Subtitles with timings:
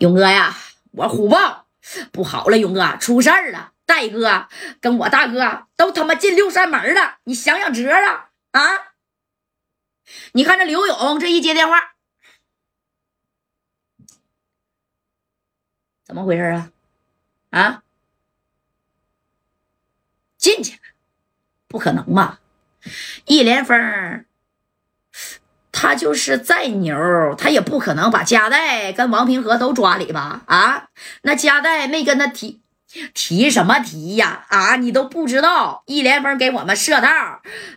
[0.00, 0.56] 勇哥呀，
[0.92, 1.66] 我虎豹
[2.12, 4.48] 不好了，勇哥出事儿了，戴哥
[4.80, 8.94] 跟我大哥都他妈进六扇门了，你想想辙啊啊！
[10.32, 11.94] 你看这刘勇这一接电话，
[16.04, 16.70] 怎么回事啊？
[17.50, 17.82] 啊，
[20.36, 20.78] 进去？
[21.66, 22.40] 不可能吧？
[23.26, 24.24] 一连峰。
[25.80, 30.40] 他就是再牛，他也不可能把加代跟王平和都抓里吧？
[30.46, 30.86] 啊，
[31.22, 32.60] 那加代没跟他提
[33.14, 34.44] 提什么提呀？
[34.48, 37.06] 啊，你都不知道，一连峰给我们设套，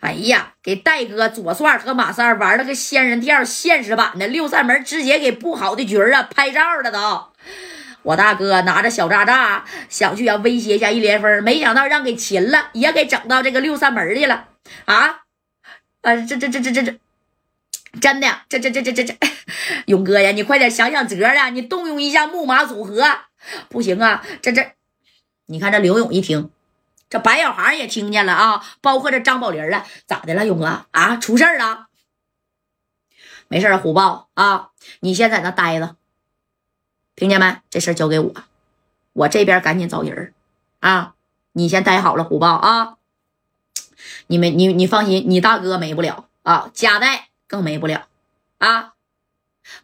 [0.00, 7.26] 哎呀，给戴哥左帅和马三玩了个仙人跳，现实版的六扇门，直接给布好的局啊，拍照了都。
[8.02, 14.44] 我大哥拿着小渣渣想去啊威胁一下一连峰，没想到让给擒了，也给整到这个六扇门去了。
[14.86, 15.20] 啊，
[16.00, 16.98] 啊，这这这这这这。
[17.98, 19.16] 真的，这这这这这这，
[19.86, 21.48] 勇哥呀，你快点想想辙啊！
[21.48, 23.04] 你动用一下木马组合，
[23.68, 24.24] 不行啊！
[24.40, 24.74] 这这，
[25.46, 26.50] 你看这刘勇一听，
[27.08, 31.16] 这白小航也听见了啊，包括这张宝林了，咋的了，勇哥啊？
[31.16, 31.88] 出事了？
[33.48, 34.70] 没事虎豹啊，
[35.00, 35.96] 你先在那待着，
[37.16, 37.56] 听见没？
[37.70, 38.32] 这事交给我，
[39.14, 40.32] 我这边赶紧找人
[40.78, 41.14] 啊！
[41.52, 42.98] 你先待好了，虎豹啊！
[44.28, 47.29] 你没你你放心，你大哥没不了啊，加代。
[47.50, 48.06] 更没不了
[48.58, 48.92] 啊！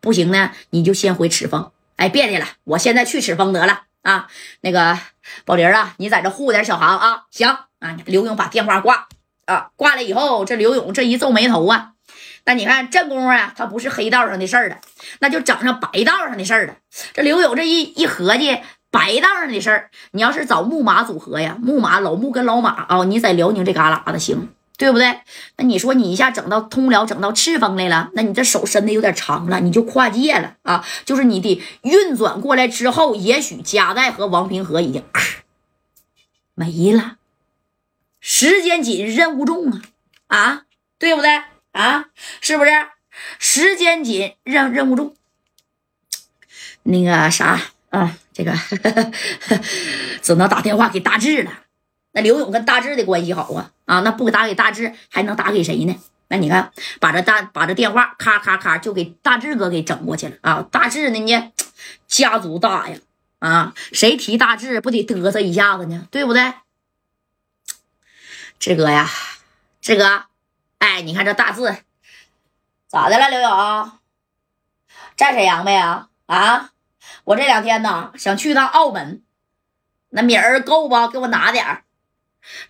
[0.01, 1.73] 不行呢，你就先回赤峰。
[1.97, 4.29] 哎，别提了，我现在去赤峰得了啊！
[4.61, 4.97] 那个
[5.45, 7.25] 宝林啊，你在这护点小航啊。
[7.33, 9.09] 行啊，刘勇把电话挂
[9.47, 11.95] 啊，挂了以后，这刘勇这一皱眉头啊，
[12.45, 14.79] 那你看这功夫啊，他不是黑道上的事儿了，
[15.19, 16.77] 那就整上白道上的事儿了。
[17.15, 18.61] 这刘勇这一一合计，
[18.93, 24.51] 白道上的事儿，你要是找木马组合呀，木马老木跟老马啊，你在辽宁这旮旯子行。
[24.79, 25.21] 对不对？
[25.57, 30.87] 那你说你一下整到通辽，整到赤峰来了，那你这手伸的有点长了，你就跨界了啊！
[31.05, 35.03] 就是你的运转过来之后，也许加代和王平和已经
[36.55, 37.17] 没了。
[38.21, 39.83] 时间紧，任务重啊！
[40.29, 40.63] 啊，
[40.99, 42.07] 对不对啊？
[42.41, 42.71] 是不是？
[43.39, 45.15] 时间紧，任任务重。
[46.83, 48.53] 那个啥啊，这个
[50.21, 51.66] 只能打电话给大志了。
[52.17, 55.95] 那刘勇跟大志的关系好啊啊，那不打给大志，还能打给谁呢？
[56.29, 60.67] 那你看，把这大把这电话咔咔咔就给大志哥给整过去了啊！
[60.73, 61.53] 大志呢，你
[62.09, 62.97] 家族大呀
[63.39, 66.09] 啊，谁提大志不得嘚瑟一下子呢？
[66.11, 66.55] 对不对？
[68.59, 69.11] 志哥呀，
[69.83, 70.25] 志哥，
[70.79, 71.77] 哎，你看这大志
[72.89, 73.29] 咋的了？
[73.29, 73.93] 刘勇
[75.17, 76.09] 在沈阳没啊？
[76.25, 76.71] 啊，
[77.25, 79.23] 我这两天呢想去趟澳门，
[80.09, 81.09] 那米儿够不？
[81.09, 81.83] 给我拿点儿。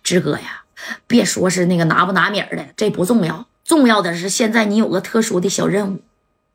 [0.03, 0.63] 志哥呀，
[1.07, 6.01] 别说是那个拿不拿米儿的，这不重要，重要的是现在你有个特殊的小任务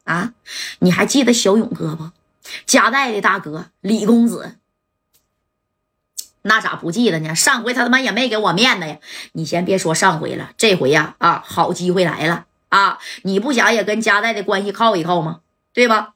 [0.05, 0.33] 啊！
[0.81, 2.10] 你还记得小勇哥不？
[2.66, 4.56] 加代的大哥李公子，
[6.43, 7.34] 那咋不记得呢？
[7.34, 8.99] 上回他他妈也没给我面子呀！
[9.33, 12.99] 你先别说上回了，这回呀啊，好机会来了啊！
[13.22, 15.41] 你不想也跟加代的关系靠一靠吗？
[15.72, 16.15] 对吧？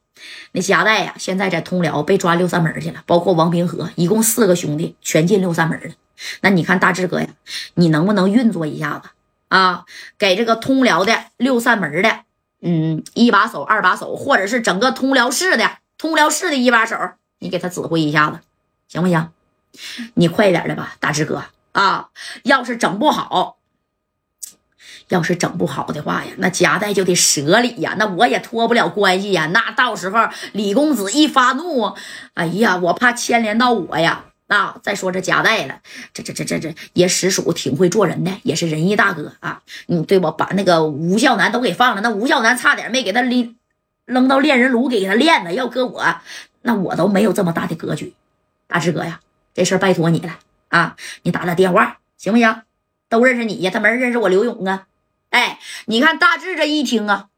[0.53, 5.95] 那加代呀，现在在通辽被抓六扇门去了，包括王平和，一共四个兄弟全进六扇门了。
[6.41, 7.29] 那你看大志哥呀，
[7.75, 9.11] 你能不能运作一下子
[9.49, 9.85] 啊？
[10.19, 12.21] 给这个通辽的六扇门的，
[12.63, 16.97] 嗯，一把手、二把手，或者是整个通辽市的通辽市的一把手，
[17.39, 18.41] 你给他指挥一下子，
[18.89, 19.31] 行不行？
[20.15, 22.09] 你快点的吧，大志哥啊！
[22.45, 23.59] 要是整不好，
[25.09, 29.51] 要是整不好的话呀，那夹带就得折礼呀，那我也脱不了关系呀。
[29.53, 31.95] 那到时候李公子一发怒，
[32.33, 34.25] 哎呀，我怕牵连到我呀。
[34.49, 35.81] 啊，再说这夹带了，
[36.15, 39.63] 这这这这这也实属挺会做人的，也是仁义大哥啊。
[39.89, 40.31] 嗯，对吧？
[40.31, 43.59] 把那个吴孝南都给放了，那吴孝南差点没给他拎
[44.05, 45.53] 扔到炼人炉给他炼了。
[45.53, 46.21] 要搁我，
[46.63, 48.15] 那我都没有这么大的格局。
[48.69, 49.21] 大志哥呀，
[49.53, 50.97] 这事拜托你了啊！
[51.23, 52.63] 你打打电话行不行？
[53.09, 54.87] 都认识你呀，他没人认识我刘勇啊。
[55.31, 57.31] 哎，你看大志这一听啊，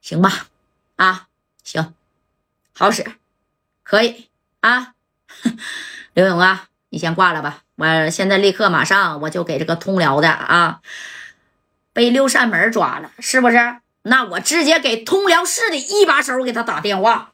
[0.00, 0.46] 行吧？
[0.96, 1.28] 啊，
[1.62, 1.94] 行，
[2.72, 3.04] 好使，
[3.82, 4.29] 可以。
[4.60, 4.92] 啊，
[6.14, 7.62] 刘勇啊，你先挂了吧。
[7.76, 10.80] 我现在立刻马上我就给这个通辽的啊，
[11.94, 13.76] 被六扇门抓了，是不是？
[14.02, 17.32] 那我直接给通辽市的一把手给他打电话，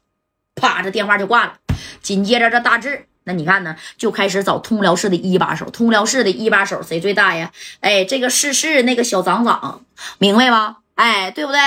[0.55, 1.57] 啪，这电话就挂了。
[2.01, 5.69] 紧接着这大志，那你看呢，就开始找通辽市的一把手。
[5.69, 7.51] 通辽市的一把手谁最大呀？
[7.81, 9.83] 哎，这个市市那个小长长，
[10.17, 10.77] 明白吧？
[10.95, 11.59] 哎，对不对？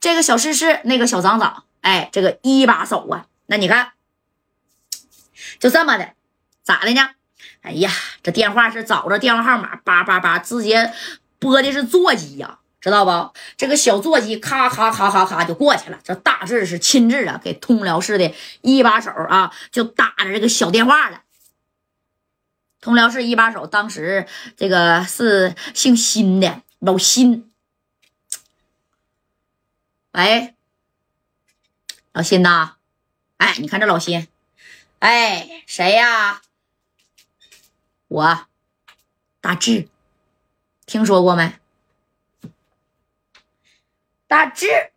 [0.00, 3.92] 这个小市市那个小长长，哎，这个一把手啊，那你看。
[5.64, 6.12] 就这么的，
[6.62, 7.08] 咋的呢？
[7.62, 7.90] 哎呀，
[8.22, 10.92] 这电话是找着电话号码，叭叭叭，直接
[11.38, 13.32] 拨的是座机呀，知道不？
[13.56, 15.98] 这个小座机咔咔咔咔咔就过去了。
[16.04, 21.22] 这大志是亲自啊，给通辽市的一把手啊，就打着这个小电话了。
[22.82, 24.26] 通辽市一把手当时
[24.58, 27.50] 这个是姓辛的老辛。
[30.12, 30.54] 喂，
[32.12, 32.72] 老辛呐，
[33.38, 34.28] 哎，你看这老辛，
[35.04, 36.40] 哎，谁呀？
[38.08, 38.46] 我，
[39.42, 39.90] 大志，
[40.86, 41.58] 听说过没？
[44.26, 44.93] 大志。